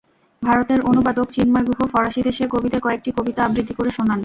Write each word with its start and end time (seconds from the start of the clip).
ভারতের 0.43 0.79
অনুবাদক 0.81 1.27
চিন্ময় 1.31 1.65
গুহ 1.67 1.79
ফরাসি 1.93 2.21
দেশের 2.21 2.47
কবিদের 2.49 2.81
কয়েকটি 2.81 3.09
কবিতা 3.17 3.41
আবৃত্তি 3.43 3.73
করে 3.73 3.89
শোনান। 3.89 4.19